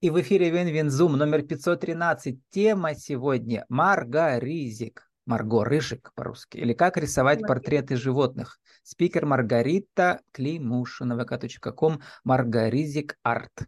[0.00, 2.38] И в эфире WinWinZoom номер 513.
[2.50, 5.10] Тема сегодня Margorizik.
[5.26, 6.56] Марго Рыжик по-русски.
[6.56, 8.60] Или как рисовать портреты животных.
[8.84, 11.14] Спикер Маргарита Климушина.
[11.14, 13.66] vk.com Margorizik Art.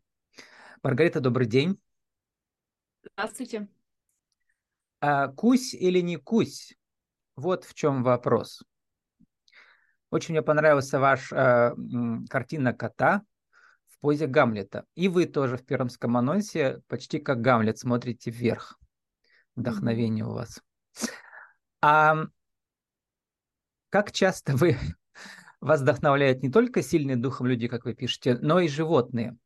[0.84, 1.80] Маргарита, добрый день.
[3.02, 3.66] Здравствуйте.
[5.00, 6.78] А, кусь или не кусь?
[7.34, 8.62] Вот в чем вопрос.
[10.10, 11.74] Очень мне понравилась ваша э,
[12.28, 13.22] картина кота
[14.00, 14.86] позе Гамлета.
[14.94, 18.78] И вы тоже в пермском анонсе почти как Гамлет смотрите вверх.
[19.56, 20.28] Вдохновение mm-hmm.
[20.28, 20.62] у вас.
[21.82, 22.24] А
[23.90, 24.76] как часто вы
[25.60, 29.36] вас вдохновляют не только сильные духом люди, как вы пишете, но и животные?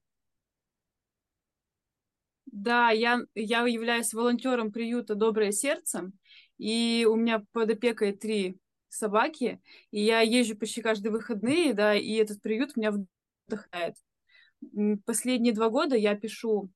[2.46, 6.12] Да, я, я являюсь волонтером приюта «Доброе сердце»,
[6.56, 9.60] и у меня под опекой три собаки,
[9.90, 13.96] и я езжу почти каждые выходные, да, и этот приют меня вдохновляет
[15.04, 16.70] последние два года я пишу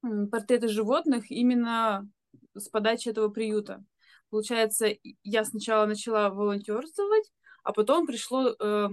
[0.00, 2.08] портреты животных именно
[2.54, 3.84] с подачи этого приюта.
[4.30, 4.88] Получается,
[5.22, 7.30] я сначала начала волонтерствовать,
[7.62, 8.88] а потом пришло э,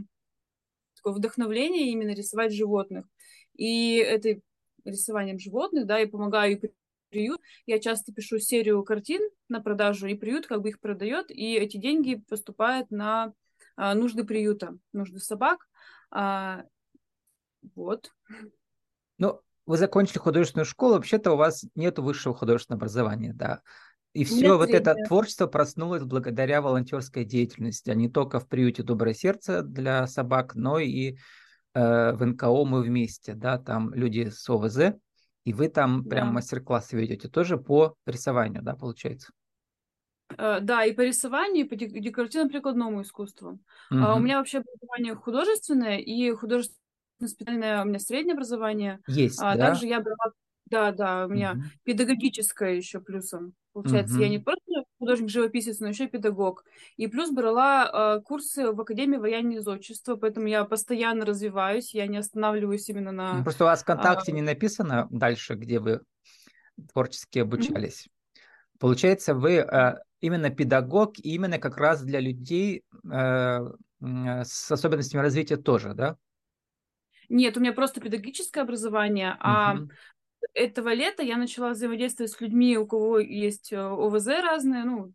[0.95, 3.06] такое вдохновление именно рисовать животных.
[3.56, 4.40] И это
[4.86, 6.72] рисованием животных, да, и помогаю и
[7.09, 7.42] приют.
[7.66, 11.78] Я часто пишу серию картин на продажу, и приют как бы их продает, и эти
[11.78, 13.34] деньги поступают на
[13.75, 15.68] а, нужды приюта, нужды собак.
[16.12, 16.64] А,
[17.75, 18.12] вот.
[19.17, 23.61] Ну, вы закончили художественную школу, вообще-то у вас нет высшего художественного образования, да.
[24.13, 29.13] И все вот это творчество проснулось благодаря волонтерской деятельности, а не только в приюте Доброе
[29.13, 31.17] сердце для собак, но и
[31.75, 34.95] э, в НКО мы вместе, да, там люди с ОВЗ,
[35.45, 36.09] и вы там да.
[36.09, 39.31] прям мастер-классы ведете тоже по рисованию, да, получается?
[40.38, 43.59] Э, да, и по рисованию, и по декоративно-прикладному искусству.
[43.91, 44.00] Угу.
[44.00, 46.80] Uh у меня вообще образование художественное, и художественное
[47.28, 49.00] специальное у меня среднее образование.
[49.08, 49.67] Есть, а да?
[49.67, 50.34] также я брала,
[50.70, 51.62] да, да, у меня угу.
[51.84, 53.53] педагогическое еще плюсом.
[53.73, 54.23] Получается, угу.
[54.23, 56.63] я не просто художник-живописец, но еще и педагог.
[56.97, 62.07] И плюс брала э, курсы в Академии вояния и зодчества, поэтому я постоянно развиваюсь, я
[62.07, 63.34] не останавливаюсь именно на...
[63.36, 64.36] Ну, просто у вас в ВКонтакте а...
[64.36, 66.01] не написано дальше, где вы
[66.91, 68.07] творчески обучались.
[68.07, 68.12] mm
[68.80, 73.59] Получается, вы э, именно педагог, именно как раз для людей э,
[74.01, 76.16] с особенностями развития тоже, да?
[77.29, 79.88] Нет, у меня просто педагогическое образование, а uh-huh.
[80.53, 85.13] этого лета я начала взаимодействовать с людьми, у кого есть э, ОВЗ разные, ну,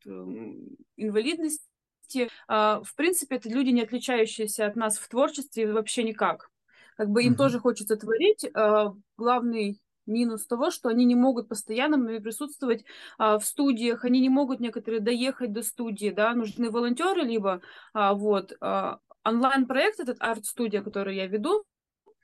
[0.97, 2.31] инвалидности.
[2.47, 6.51] А, в принципе, это люди, не отличающиеся от нас в творчестве вообще никак.
[6.97, 7.37] Как бы им uh-huh.
[7.37, 8.47] тоже хочется творить.
[8.55, 12.85] А, главный минус того, что они не могут постоянно присутствовать
[13.19, 17.61] а, в студиях, они не могут некоторые доехать до студии, да, нужны волонтеры либо
[17.93, 21.65] а, вот а, онлайн-проект этот арт-студия, который я веду,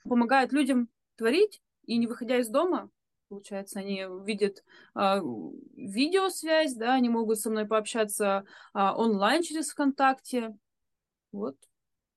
[0.05, 2.91] помогает людям творить и не выходя из дома,
[3.29, 5.21] получается, они видят э,
[5.77, 8.45] видеосвязь, да, они могут со мной пообщаться
[8.75, 10.57] э, онлайн через ВКонтакте.
[11.33, 11.57] Вот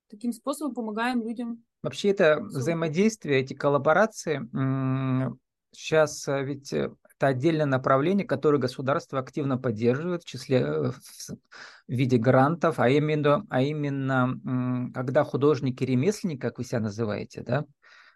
[0.09, 1.63] таким способом помогаем людям.
[1.81, 4.39] Вообще это взаимодействие, эти коллаборации,
[5.71, 6.91] сейчас э, ведь э,
[7.23, 11.31] это отдельное направление, которое государство активно поддерживает, в числе э, в
[11.87, 17.65] виде грантов, а именно, а именно когда художники-ремесленники, как вы себя называете, да,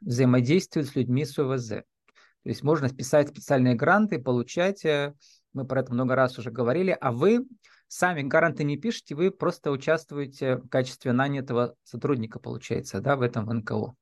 [0.02, 1.70] взаимодействуют с людьми с ОВЗ.
[1.70, 5.14] То есть можно писать специальные гранты, получать, э,
[5.54, 7.48] мы про это много раз уже говорили, а вы
[7.88, 13.46] сами гранты не пишете, вы просто участвуете в качестве нанятого сотрудника, получается, да, в этом
[13.46, 13.96] в НКО.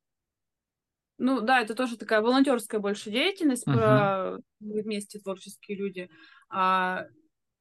[1.17, 3.73] Ну да, это тоже такая волонтерская больше деятельность, uh-huh.
[3.73, 6.09] про вместе творческие люди.
[6.49, 7.05] А,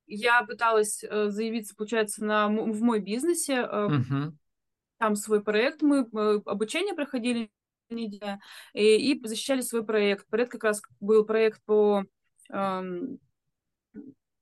[0.06, 3.60] я пыталась э, заявиться, получается, на, в мой бизнесе.
[3.62, 4.32] Uh-huh.
[4.98, 6.08] Там свой проект, мы
[6.46, 7.50] обучение проходили
[7.90, 8.40] неделя,
[8.72, 10.26] и, и защищали свой проект.
[10.28, 12.04] Проект как раз был проект по
[12.50, 13.18] эм,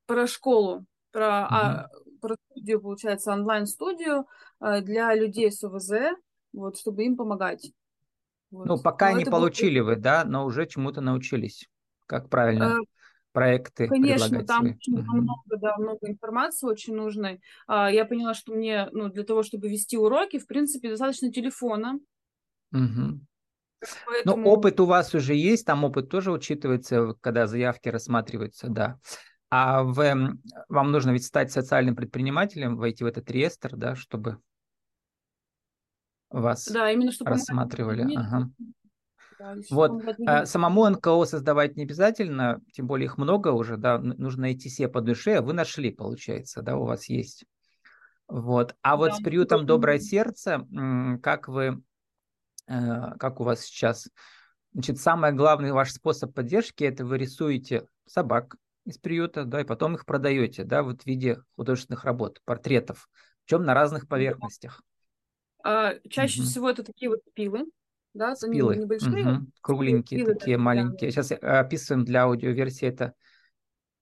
[0.06, 1.46] про школу, про, uh-huh.
[1.50, 1.90] а,
[2.20, 4.26] про студию, получается, онлайн-студию
[4.60, 6.16] э, для людей с ОВЗ,
[6.52, 7.72] вот, чтобы им помогать.
[8.52, 8.66] Вот.
[8.66, 9.86] Ну, пока Но не получили был...
[9.86, 11.68] вы, да, но уже чему-то научились.
[12.06, 12.84] Как правильно э,
[13.32, 14.74] проекты Конечно, там свои.
[14.74, 15.16] очень угу.
[15.16, 17.40] много, да, много информации очень нужной.
[17.66, 21.98] А, я поняла, что мне, ну, для того, чтобы вести уроки, в принципе, достаточно телефона.
[22.72, 23.20] Угу.
[24.06, 24.36] Поэтому...
[24.36, 28.98] Ну, опыт у вас уже есть, там опыт тоже учитывается, когда заявки рассматриваются, да.
[29.50, 29.96] А в,
[30.68, 34.38] вам нужно ведь стать социальным предпринимателем, войти в этот реестр, да, чтобы
[36.32, 38.14] вас да, именно, чтобы рассматривали.
[38.14, 38.50] Ага.
[39.38, 44.42] Да, вот, а, самому НКО создавать не обязательно, тем более их много уже, да, нужно
[44.42, 47.44] найти себе по душе, а вы нашли, получается, да, у вас есть.
[48.28, 50.66] Вот, а вот да, с приютом «Доброе сердце»,
[51.22, 51.82] как вы,
[52.68, 54.08] э, как у вас сейчас
[54.74, 58.56] Значит, самый главный ваш способ поддержки– это вы рисуете собак
[58.86, 63.08] из приюта, да, и потом их продаете, да, вот в виде художественных работ, портретов,
[63.44, 64.80] причем на разных поверхностях.
[65.64, 66.48] А, чаще угу.
[66.48, 67.66] всего это такие вот пилы,
[68.14, 69.46] да, спилы, небольшие, угу.
[69.60, 71.10] кругленькие, спилы, такие да, маленькие.
[71.10, 71.22] Да.
[71.22, 73.14] Сейчас описываем для аудиоверсии это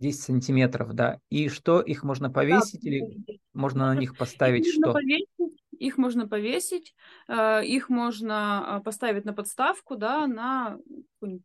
[0.00, 1.18] 10 сантиметров, да.
[1.28, 4.92] И что, их можно повесить да, или можно на них поставить их что?
[4.92, 6.94] Повесить, их можно повесить,
[7.28, 10.78] э, их можно а, поставить на подставку, да, на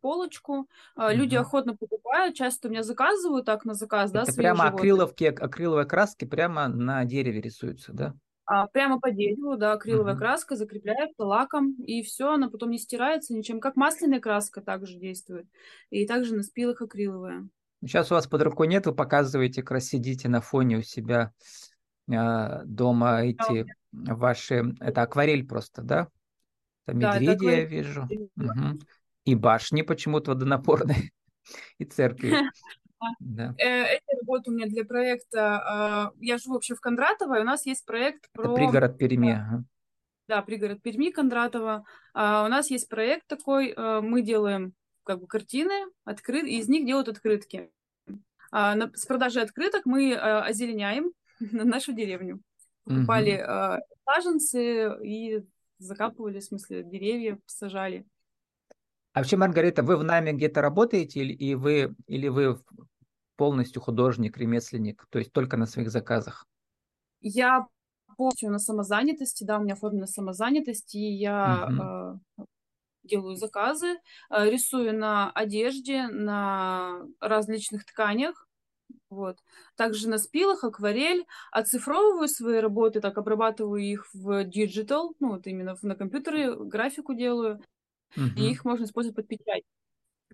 [0.00, 0.68] полочку.
[0.96, 1.08] Угу.
[1.10, 5.86] Люди охотно покупают, часто у меня заказывают так на заказ, это да, прямо акриловки, акриловые
[5.86, 8.14] краски прямо на дереве рисуются, да?
[8.48, 10.18] А, прямо по дереву, да, акриловая uh-huh.
[10.18, 13.60] краска закрепляется лаком, и все, она потом не стирается ничем.
[13.60, 15.48] Как масляная краска также действует.
[15.90, 17.48] И также на спилах акриловая.
[17.82, 21.32] Сейчас у вас под рукой нет, вы показываете, как раз сидите на фоне у себя
[22.08, 24.14] э, дома эти да.
[24.14, 24.74] ваши...
[24.80, 26.08] Это акварель просто, да?
[26.86, 28.08] Это медведи да, это я вижу.
[28.36, 28.78] Угу.
[29.24, 31.10] И башни почему-то водонапорные.
[31.78, 32.32] И церкви.
[33.20, 33.54] Да.
[33.58, 35.58] Э, эти работы у меня для проекта.
[35.58, 38.44] А, я живу вообще в Кондратово, и у нас есть проект про...
[38.44, 39.32] Это пригород Перми.
[39.32, 39.64] Ага.
[40.28, 41.84] Да, пригород Перми, Кондратова.
[42.14, 44.74] А, у нас есть проект такой, э, мы делаем
[45.04, 47.70] как бы картины, открыт, и из них делают открытки.
[48.50, 52.40] А, с продажей открыток мы э, озеленяем нашу деревню.
[52.84, 53.82] Покупали угу.
[54.04, 55.44] саженцы и
[55.78, 58.06] закапывали, в смысле, деревья сажали.
[59.12, 62.60] А вообще, Маргарита, вы в нами где-то работаете или, и вы, или вы
[63.36, 66.44] полностью художник, ремесленник, то есть только на своих заказах?
[67.20, 67.66] Я
[68.16, 72.42] полностью на самозанятости, да, у меня оформлена самозанятость, и я угу.
[72.42, 72.46] э,
[73.04, 73.98] делаю заказы,
[74.30, 78.46] э, рисую на одежде, на различных тканях,
[79.10, 79.38] вот.
[79.76, 85.76] Также на спилах, акварель, оцифровываю свои работы, так обрабатываю их в digital, ну вот именно
[85.82, 87.60] на компьютере, графику делаю,
[88.16, 88.26] угу.
[88.36, 89.64] и их можно использовать под печать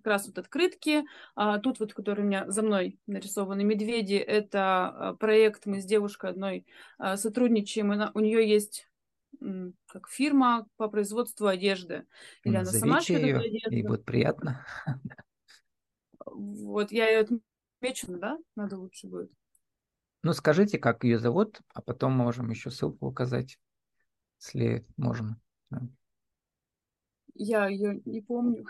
[0.03, 1.05] как раз вот открытки.
[1.35, 5.85] А, тут вот, который у меня за мной нарисованы медведи, это а, проект, мы с
[5.85, 6.67] девушкой одной
[6.99, 8.89] а, сотрудничаем, она, у нее есть
[9.87, 12.07] как фирма по производству одежды.
[12.45, 13.71] Или она сама ее, одежду.
[13.71, 14.67] ей будет приятно.
[16.25, 17.41] Вот, я ее
[17.81, 18.39] отмечу, да?
[18.55, 19.31] Надо лучше будет.
[20.23, 23.59] Ну, скажите, как ее зовут, а потом можем еще ссылку указать,
[24.39, 25.43] если можем.
[27.35, 28.65] Я ее не помню.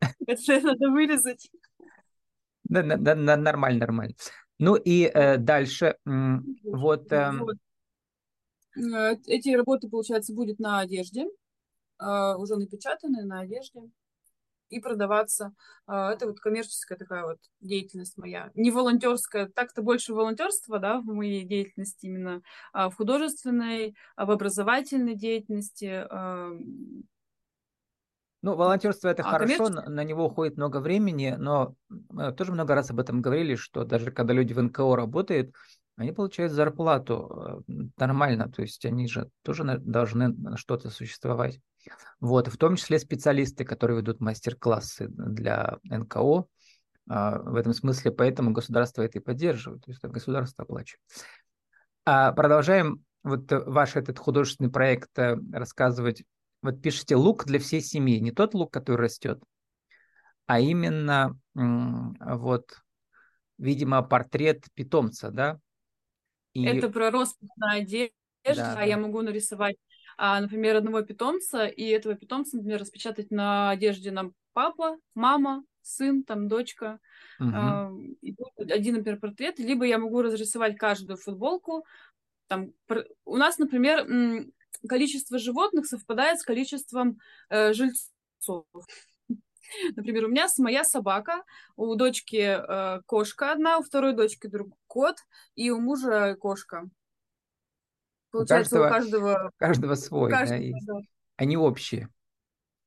[0.26, 1.50] Это надо вырезать.
[2.64, 4.14] Да, да, да, нормально, нормально.
[4.58, 7.56] Ну и э, дальше, вот, э, вот.
[8.76, 11.26] Э, эти работы, получается, будет на одежде,
[12.00, 13.80] э, уже напечатаны на одежде
[14.68, 15.54] и продаваться.
[15.86, 18.50] Э, это вот коммерческая такая вот деятельность моя.
[18.54, 22.42] Не волонтерская, так-то больше волонтерства, да, в моей деятельности именно,
[22.72, 26.04] а в художественной, а в образовательной деятельности,
[28.42, 29.90] ну, волонтерство это а, хорошо, коммерческий?
[29.90, 34.10] на него уходит много времени, но мы тоже много раз об этом говорили, что даже
[34.10, 35.54] когда люди в НКО работают,
[35.96, 41.60] они получают зарплату э, нормально, то есть они же тоже должны что-то существовать.
[42.20, 46.46] Вот, в том числе специалисты, которые ведут мастер-классы для НКО,
[47.08, 51.02] а, в этом смысле, поэтому государство это и поддерживает, то есть это государство оплачивает.
[52.04, 56.22] А продолжаем вот ваш этот художественный проект э, рассказывать
[56.62, 59.42] вот пишите лук для всей семьи, не тот лук, который растет,
[60.46, 62.70] а именно вот,
[63.58, 65.58] видимо, портрет питомца, да?
[66.54, 66.64] И...
[66.64, 68.12] Это про роспись на одежде,
[68.44, 68.82] да, да.
[68.82, 69.76] я могу нарисовать,
[70.16, 76.24] а, например, одного питомца, и этого питомца, например, распечатать на одежде нам папа, мама, сын,
[76.24, 76.98] там, дочка,
[77.38, 77.50] угу.
[77.54, 77.92] а,
[78.58, 81.84] один, например, портрет, либо я могу разрисовать каждую футболку,
[82.46, 82.72] там,
[83.24, 84.06] у нас, например,
[84.86, 87.18] количество животных совпадает с количеством
[87.48, 88.66] э, жильцов.
[89.96, 91.44] Например, у меня моя собака,
[91.76, 95.16] у дочки э, кошка одна, у второй дочки друг кот,
[95.54, 96.88] и у мужа кошка.
[98.30, 99.24] Получается, у каждого...
[99.24, 100.86] У каждого, каждого свой, каждого, да, есть.
[100.86, 100.94] да.
[101.36, 102.08] Они общие.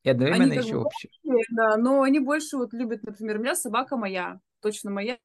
[0.03, 1.12] И одновременно они еще общие.
[1.24, 1.45] общие.
[1.51, 5.17] Да, но они больше вот любят, например, у меня собака моя, точно моя,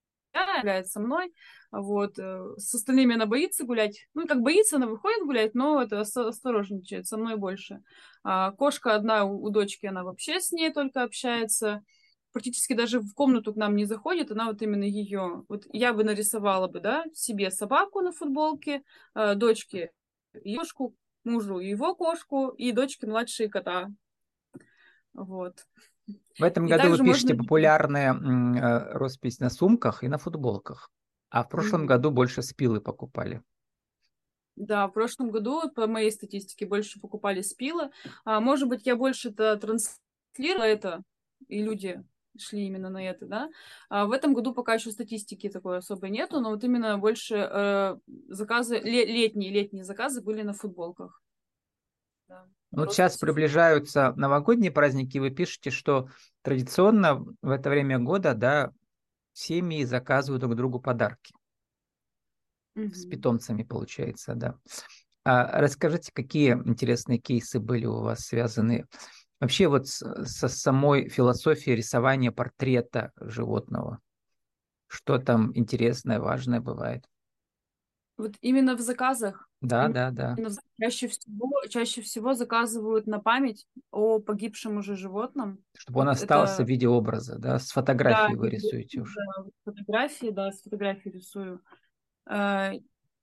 [0.84, 1.32] со мной,
[1.70, 6.00] вот, э, с остальными она боится гулять, ну, как боится, она выходит гулять, но это
[6.00, 7.82] осторожничает, со мной больше.
[8.22, 11.82] А кошка одна у, у дочки, она вообще с ней только общается,
[12.32, 16.04] практически даже в комнату к нам не заходит, она вот именно ее, вот я бы
[16.04, 18.82] нарисовала бы, да, себе собаку на футболке,
[19.14, 19.90] э, дочке
[20.56, 23.90] кошку, мужу его кошку и дочке младшие кота.
[25.14, 25.66] Вот.
[26.38, 27.44] В этом и году вы пишете можно...
[27.44, 30.90] популярные э, роспись на сумках и на футболках,
[31.30, 31.86] а в прошлом mm-hmm.
[31.86, 33.42] году больше спилы покупали.
[34.54, 37.90] Да, в прошлом году, по моей статистике, больше покупали спилы.
[38.24, 41.02] А, может быть, я больше это транслировала это
[41.48, 42.02] и люди
[42.38, 43.50] шли именно на это, да.
[43.88, 47.98] А в этом году пока еще статистики такой особой нету, но вот именно больше э,
[48.28, 51.22] заказы, летние, летние заказы были на футболках.
[52.28, 52.46] Да.
[52.76, 56.08] Вот сейчас приближаются новогодние праздники, вы пишете, что
[56.42, 58.70] традиционно в это время года, да,
[59.32, 61.34] семьи заказывают друг другу подарки.
[62.74, 62.92] Угу.
[62.92, 64.56] С питомцами, получается, да.
[65.24, 68.84] А расскажите, какие интересные кейсы были у вас связаны
[69.40, 74.00] вообще вот со самой философией рисования портрета животного?
[74.86, 77.04] Что там интересное, важное бывает?
[78.16, 79.48] Вот именно в заказах.
[79.60, 80.36] Да, да, да.
[80.80, 85.58] Чаще всего, чаще всего заказывают на память о погибшем уже животном.
[85.76, 86.64] Чтобы он остался это...
[86.64, 87.58] в виде образа, да?
[87.58, 89.20] С фотографией да, вы рисуете уже.
[89.36, 91.60] Да, фотографии, да, с фотографией рисую.
[92.28, 92.72] Э,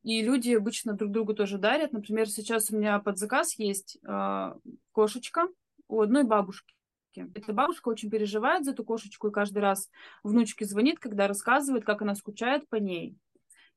[0.04, 1.92] и люди обычно друг другу тоже дарят.
[1.92, 4.54] Например, сейчас у меня под заказ есть э,
[4.92, 5.48] кошечка
[5.88, 6.76] у одной бабушки.
[7.16, 9.90] Эта бабушка очень переживает за эту кошечку, и каждый раз
[10.24, 13.16] внучке звонит, когда рассказывает, как она скучает по ней.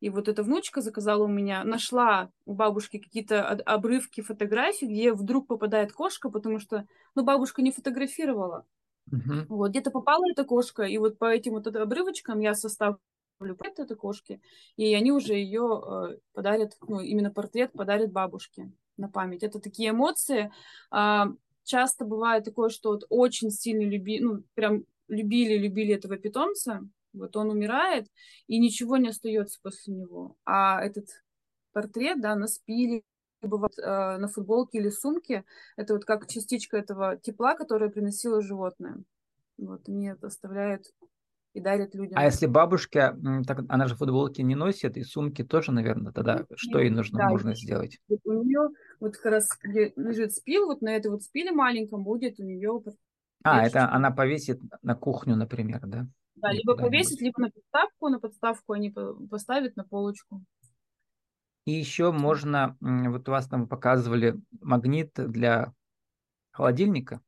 [0.01, 5.47] И вот эта внучка заказала у меня, нашла у бабушки какие-то обрывки фотографий, где вдруг
[5.47, 8.67] попадает кошка, потому что, ну, бабушка не фотографировала.
[9.11, 9.47] Uh-huh.
[9.49, 12.99] Вот, где-то попала эта кошка, и вот по этим вот обрывочкам я составлю
[13.39, 14.41] портрет этой кошки,
[14.77, 19.43] и они уже ее э, подарят, ну, именно портрет подарят бабушке на память.
[19.43, 20.51] Это такие эмоции.
[20.93, 21.25] Э,
[21.65, 26.83] часто бывает такое, что вот очень сильно люби, ну, прям любили-любили этого питомца,
[27.17, 28.07] вот он умирает,
[28.47, 30.37] и ничего не остается после него.
[30.45, 31.09] А этот
[31.73, 33.03] портрет, да, на спиле,
[33.43, 35.45] бывает э, на футболке или сумке,
[35.77, 39.03] это вот как частичка этого тепла, которое приносило животное.
[39.59, 40.93] Вот мне это оставляет
[41.55, 42.19] и дарит людям.
[42.19, 46.49] А если бабушка, так она же футболки не носит, и сумки тоже, наверное, тогда Нет,
[46.57, 47.99] что ей нужно, да, можно сделать?
[48.09, 48.69] У нее
[49.01, 52.83] вот как раз где лежит спил, вот на этой вот спиле маленьком будет у нее...
[53.43, 56.07] А, это она повесит на кухню, например, да?
[56.37, 58.91] Да, либо повесить, либо на подставку, на подставку они
[59.31, 60.45] поставят на полочку.
[61.65, 65.73] И еще можно, вот у вас там показывали магнит для
[66.53, 67.21] холодильника.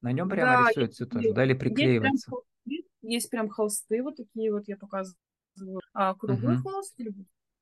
[0.00, 2.30] На нем прямо да, рисуется тоже, да, или приклеивается?
[2.64, 5.80] Есть прям, есть прям холсты вот такие вот я показываю.
[5.92, 6.70] А, круглый угу.
[6.70, 6.96] холст,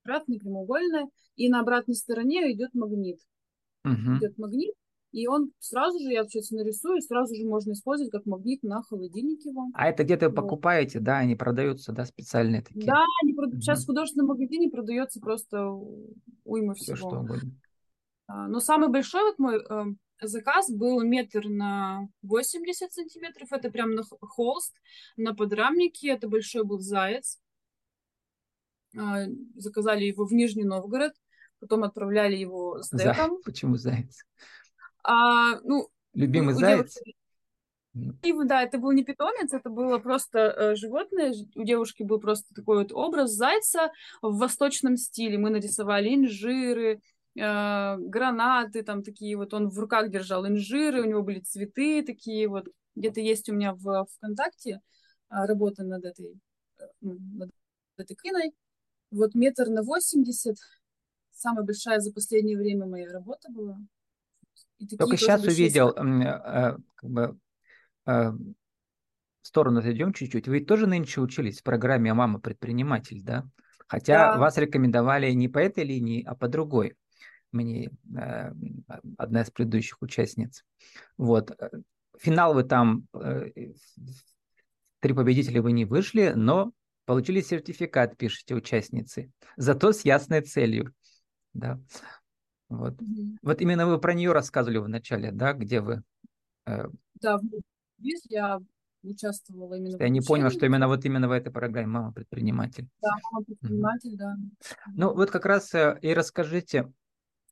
[0.04, 1.06] обратный, прямоугольный.
[1.36, 3.20] И на обратной стороне идет магнит.
[3.84, 4.18] Угу.
[4.18, 4.74] Идет магнит,
[5.14, 9.50] и он сразу же, я сейчас нарисую, сразу же можно использовать как магнит на холодильнике
[9.50, 9.68] его.
[9.73, 10.35] А это где-то вот.
[10.35, 12.85] покупаете, да, они продаются, да, специальные такие?
[12.85, 13.50] Да, они прод...
[13.50, 13.61] угу.
[13.61, 15.71] сейчас в художественном магазине продается просто
[16.44, 16.97] уйма всего.
[16.97, 17.52] Все что угодно.
[18.26, 19.85] А, но самый большой вот мой э,
[20.21, 24.75] заказ был метр на 80 сантиметров, это прям на холст,
[25.16, 27.38] на подрамнике, это большой был заяц.
[28.97, 31.12] Э, заказали его в Нижний Новгород,
[31.61, 33.40] потом отправляли его с деком.
[33.44, 34.25] Почему заяц?
[35.04, 36.99] А, ну, Любимый заяц?
[37.94, 41.32] Девушки, да, это был не питомец, это было просто э, животное.
[41.54, 45.38] У девушки был просто такой вот образ зайца в восточном стиле.
[45.38, 47.00] Мы нарисовали инжиры,
[47.37, 49.54] э, гранаты, там такие вот.
[49.54, 52.68] Он в руках держал инжиры, у него были цветы такие вот.
[52.96, 54.78] Где-то есть у меня в ВКонтакте э,
[55.46, 56.40] работа над этой,
[56.80, 57.50] э, ну, над
[57.96, 58.54] этой книной.
[59.12, 60.56] Вот метр на 80.
[61.30, 63.78] Самая большая за последнее время моя работа была.
[64.99, 67.38] Только сейчас увидел, э, как бы,
[68.07, 70.49] э, в сторону отойдем чуть-чуть.
[70.49, 73.47] Вы тоже нынче учились в программе «Мама предприниматель», да?
[73.87, 74.38] Хотя да.
[74.38, 76.97] вас рекомендовали не по этой линии, а по другой.
[77.52, 78.52] Мне э,
[79.19, 80.64] одна из предыдущих участниц.
[81.16, 81.50] Вот.
[82.19, 83.07] Финал вы там,
[85.00, 86.73] три победителя вы не вышли, но
[87.04, 89.31] получили сертификат, пишите участницы.
[89.57, 90.95] Зато с ясной целью.
[91.52, 91.78] Да.
[92.68, 92.94] Вот.
[92.94, 93.37] Mm-hmm.
[93.42, 96.02] вот именно вы про нее рассказывали в начале, да, где вы...
[96.66, 96.87] Э...
[97.21, 97.38] Да,
[97.99, 98.59] я
[99.02, 102.88] участвовала именно Я не понял, что именно вот именно в этой программе «Мама предприниматель».
[103.02, 104.18] Да, «Мама предприниматель», mm-hmm.
[104.18, 104.37] да.
[104.94, 106.90] Ну вот как раз э, и расскажите,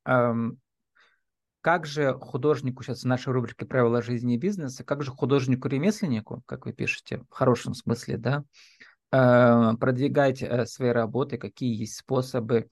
[0.05, 6.67] как же художнику, сейчас в нашей рубрике «Правила жизни и бизнеса», как же художнику-ремесленнику, как
[6.67, 8.45] вы пишете, в хорошем смысле, да,
[9.13, 12.69] э, продвигать свои работы, какие есть способы,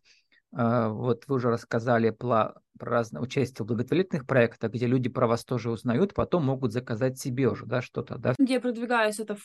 [0.53, 5.71] вот вы уже рассказали про, разное участие в благотворительных проектах, где люди про вас тоже
[5.71, 8.35] узнают, потом могут заказать себе уже, да, что-то, да?
[8.39, 9.37] Где я продвигаюсь, это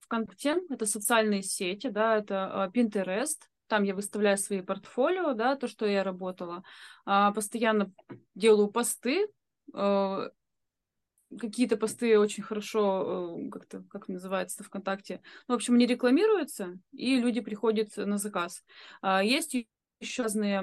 [0.00, 3.36] ВКонтакте, это социальные сети, да, это а, Pinterest,
[3.66, 6.62] там я выставляю свои портфолио, да, то, что я работала.
[7.04, 7.92] А, постоянно
[8.34, 9.28] делаю посты,
[11.38, 15.20] какие-то посты очень хорошо, как-то, как называется ВКонтакте.
[15.46, 18.64] Ну, в общем, они рекламируются, и люди приходят на заказ.
[19.02, 19.54] Есть
[20.00, 20.62] еще разные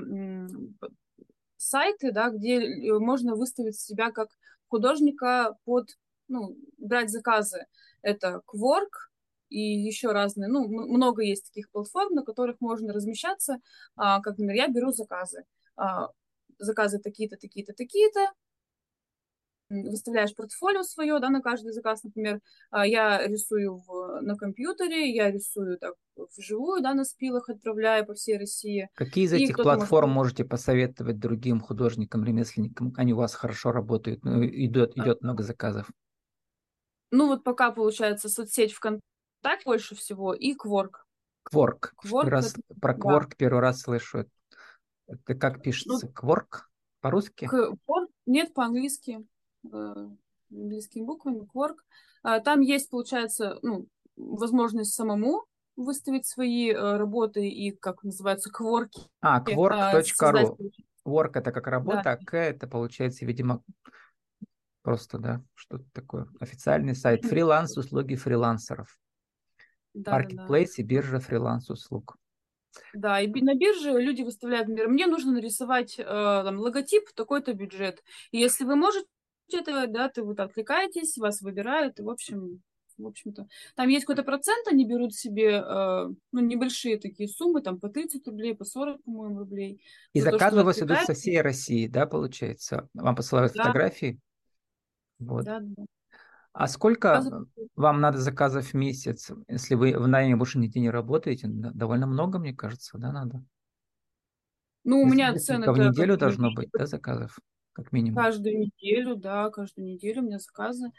[1.58, 4.30] сайты, да, где э, можно выставить себя как
[4.68, 5.90] художника под
[6.28, 7.66] ну, брать заказы.
[8.02, 8.90] Это Quark
[9.50, 13.60] и еще разные, ну, много есть таких платформ, на которых можно размещаться.
[13.96, 15.46] А, как, например, я беру заказы.
[15.76, 16.10] А,
[16.58, 18.32] заказы такие-то, такие-то, такие-то,
[19.70, 25.32] выставляешь портфолио свое, да, на каждый заказ, например, а, я рисую в, на компьютере, я
[25.32, 25.96] рисую так
[26.38, 28.90] вживую, да, на спилах отправляю по всей России.
[28.96, 30.34] Какие из этих платформ может...
[30.34, 32.94] можете посоветовать другим художникам, ремесленникам?
[32.96, 35.90] Они у вас хорошо работают, ну, идет, идет много заказов.
[37.12, 41.06] Ну вот пока получается соцсеть ВКонтакте больше всего и Кворк.
[41.44, 41.94] Кворк.
[41.98, 42.80] Кворк раз, это...
[42.80, 43.36] Про Кворк да.
[43.38, 44.26] первый раз слышу.
[45.08, 46.08] Это как пишется?
[46.08, 46.70] Ну, Кворк?
[47.02, 47.48] По-русски?
[48.26, 49.26] Нет, по-английски.
[50.52, 51.76] Английскими буквами, Quark.
[52.24, 55.46] А, там есть, получается, ну, возможность самому
[55.76, 59.02] выставить свои э, работы и, как называется, кворки.
[59.22, 60.58] А, quark.ru.
[61.06, 62.12] Work это как работа, да.
[62.14, 63.62] а К это получается, видимо,
[64.82, 66.28] просто, да, что-то такое.
[66.40, 67.26] Официальный сайт.
[67.26, 68.98] Фриланс, услуги фрилансеров.
[69.94, 70.74] Да, Marketplace да, да.
[70.78, 72.18] и биржа фриланс-услуг.
[72.94, 78.04] Да, и на бирже люди выставляют, например, мне нужно нарисовать э, там, логотип, такой-то бюджет.
[78.32, 79.08] И если вы можете
[79.54, 82.62] этого, да, ты вот отвлекаетесь, вас выбирают, и, в общем,
[82.98, 83.48] в общем-то.
[83.76, 88.26] Там есть какой-то процент, они берут себе, э, ну, небольшие такие суммы, там, по 30
[88.28, 89.82] рублей, по 40, по-моему, рублей.
[90.14, 92.88] И заказы у вас идут со всей России, да, получается?
[92.94, 93.64] Вам посылают да.
[93.64, 94.20] фотографии?
[95.20, 95.46] Вот.
[95.46, 95.84] Да, да.
[96.54, 97.48] А сколько Заказы...
[97.76, 101.48] вам надо заказов в месяц, если вы в найме больше нигде не работаете?
[101.50, 103.44] Довольно много, мне кажется, да, надо?
[104.86, 105.70] Ну, у меня цены...
[105.70, 107.38] В неделю должно быть, да, заказов?
[107.76, 108.16] Как минимум?
[108.16, 110.92] Каждую неделю, да, каждую неделю у меня заказы.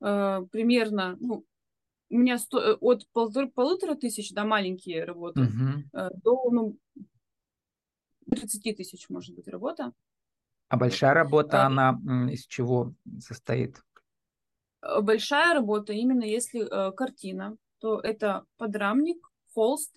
[0.00, 1.44] Э, примерно, ну,
[2.10, 5.84] у меня сто, э, от полутора, полутора тысяч, да, маленькие работы, угу.
[5.92, 6.76] э, до, ну,
[8.28, 9.92] 30 тысяч, может быть, работа.
[10.68, 12.00] А большая работа, а, она
[12.32, 13.80] из чего состоит?
[15.02, 19.94] Большая работа, именно если э, картина, то это подрамник, холст,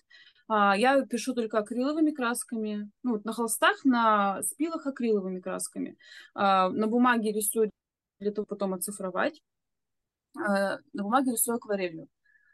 [0.48, 2.90] я пишу только акриловыми красками.
[3.02, 5.98] Ну, вот на холстах, на спилах акриловыми красками.
[6.34, 7.70] А, на бумаге рисую
[8.20, 9.42] для того, потом оцифровать.
[10.36, 12.08] А, на бумаге рисую акварелью.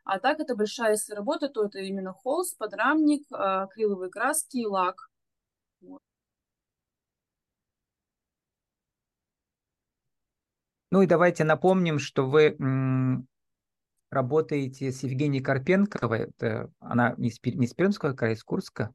[0.05, 5.09] А так это большая, если работа, то это именно холст, подрамник, акриловые краски и лак.
[10.91, 12.57] Ну и давайте напомним, что вы
[14.15, 18.95] работаете с Евгенией Карпенковой, это, она не из, не из Пермского края, из Курска,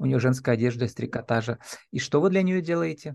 [0.00, 1.58] у нее женская одежда из трикотажа.
[1.90, 3.14] И что вы для нее делаете?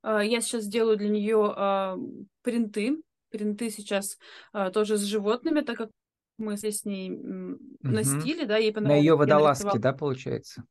[0.00, 1.96] А, я сейчас делаю для нее а,
[2.42, 3.02] принты.
[3.30, 4.16] Принты сейчас
[4.52, 5.90] а, тоже с животными, так как
[6.38, 7.58] мы с ней угу.
[7.80, 10.64] на стиле, да, ей На ее водолазке, да, получается?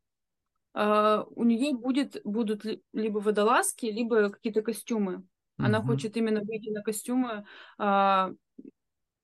[0.77, 5.23] у нее будет, будут либо водолазки, либо какие-то костюмы.
[5.57, 5.87] Она угу.
[5.87, 7.45] хочет именно выйти на костюмы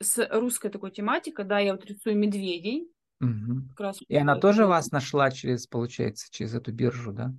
[0.02, 2.92] с русской такой тематикой, да, я вот рисую медведей.
[3.20, 3.70] Угу.
[3.70, 7.34] Как раз И она тоже вас нашла через, получается, через эту биржу, да?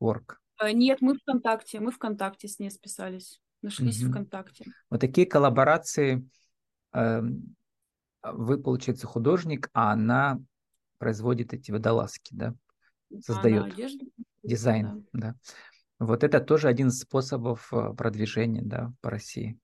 [0.00, 0.36] Quark.
[0.62, 4.10] Э, нет, мы ВКонтакте, мы ВКонтакте с ней списались, нашлись угу.
[4.10, 4.66] ВКонтакте.
[4.90, 6.28] Вот такие коллаборации.
[6.92, 7.22] Э,
[8.22, 10.40] вы, получается, художник, а она
[10.98, 12.54] производит эти водолазки, да?
[13.20, 14.06] Создает одежду,
[14.42, 15.34] дизайн, да.
[15.34, 15.34] да.
[15.98, 19.58] Вот это тоже один из способов э, продвижения, да, по России.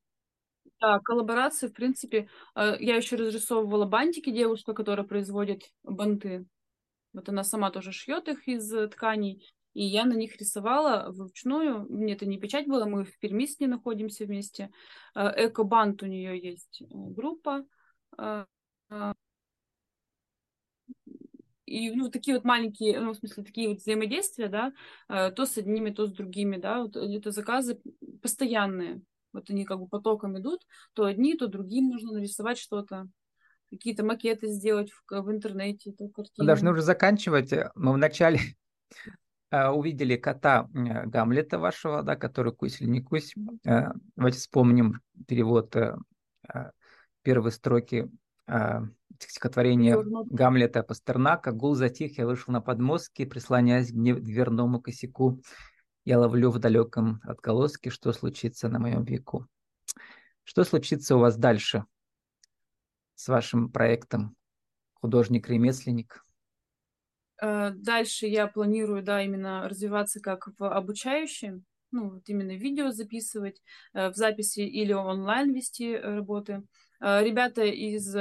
[0.81, 6.47] Да, коллаборации, в принципе, э, я еще разрисовывала бантики девушка, которая производит банты.
[7.13, 11.87] Вот она сама тоже шьет их из э, тканей, и я на них рисовала вручную.
[11.91, 14.71] Мне это не печать была, мы в Перми с ней находимся вместе.
[15.15, 17.65] Э, Эко-бант у нее есть группа.
[21.67, 24.73] И ну, такие вот маленькие, ну, в смысле, такие вот взаимодействия, да,
[25.31, 27.81] то с одними, то с другими, да, вот это заказы
[28.23, 33.09] постоянные вот они как бы потоком идут, то одни, то другим нужно нарисовать что-то,
[33.71, 36.35] какие-то макеты сделать в, в интернете, то картины.
[36.39, 37.53] Мы должны уже заканчивать.
[37.75, 38.41] Мы вначале
[39.51, 43.35] э, увидели кота э, Гамлета вашего, да, который «Кусь или не кусь».
[43.65, 45.75] Э, давайте вспомним перевод
[47.23, 48.11] первой строки
[49.19, 49.97] стихотворения
[50.31, 51.53] Гамлета Пастернака.
[51.53, 55.41] «Гул затих, я вышел на подмостки, прислоняясь к дверному косяку.
[56.05, 59.47] Я ловлю в далеком отголоске, что случится на моем веку.
[60.45, 61.85] Что случится у вас дальше
[63.15, 64.35] с вашим проектом
[64.95, 66.25] художник-ремесленник?
[67.41, 73.63] Э, дальше я планирую, да, именно развиваться как в обучающем, ну, вот именно видео записывать,
[73.93, 76.63] э, в записи или онлайн вести работы.
[77.01, 78.15] Э, ребята из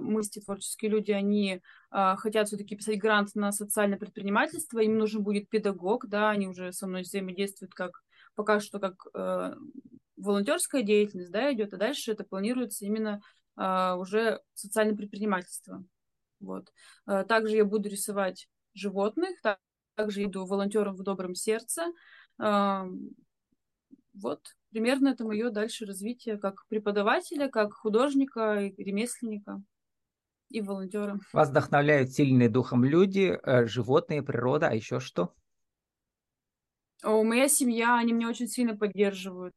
[0.00, 5.48] мысли творческие люди, они а, хотят все-таки писать грант на социальное предпринимательство, им нужен будет
[5.48, 8.02] педагог, да, они уже со мной взаимодействуют как
[8.34, 9.54] пока что как э,
[10.16, 13.20] волонтерская деятельность, да, идет, а дальше это планируется именно
[13.56, 15.84] а, уже социальное предпринимательство.
[16.40, 16.72] Вот.
[17.06, 19.40] А, также я буду рисовать животных,
[19.94, 21.86] также иду волонтером в добром сердце.
[22.38, 22.86] А,
[24.14, 29.62] вот примерно это мое дальше развитие как преподавателя, как художника, ремесленника
[30.56, 31.18] и волонтера.
[31.32, 35.34] Вас вдохновляют сильные духом люди, э, животные, природа, а еще что?
[37.02, 39.54] О, моя семья, они меня очень сильно поддерживают,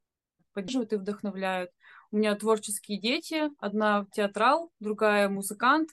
[0.54, 1.72] поддерживают и вдохновляют.
[2.12, 5.90] У меня творческие дети, одна театрал, другая музыкант.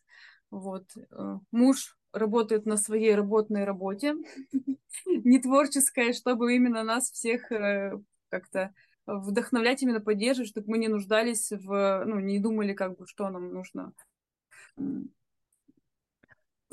[0.51, 0.85] Вот.
[0.97, 4.14] Э, муж работает на своей работной работе,
[5.07, 7.92] не творческая, чтобы именно нас всех э,
[8.29, 8.73] как-то
[9.07, 13.53] вдохновлять, именно поддерживать, чтобы мы не нуждались в, ну, не думали, как бы, что нам
[13.53, 13.92] нужно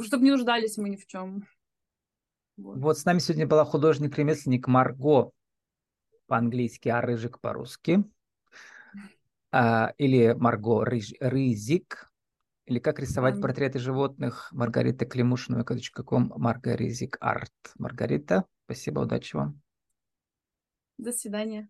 [0.02, 1.48] чтобы не нуждались мы ни в чем.
[2.58, 2.78] Вот.
[2.78, 5.32] вот с нами сегодня была художник-ремесленник Марго
[6.28, 8.04] по-английски, а Рыжик по-русски.
[9.52, 12.10] А, или Марго Рыж, Рызик.
[12.66, 17.52] Или как рисовать портреты животных Маргарита Климушина, ком Марга Ризик Арт.
[17.78, 19.62] Маргарита, спасибо, удачи вам.
[20.98, 21.62] До свидания.